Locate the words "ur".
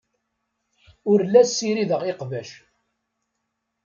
1.11-1.19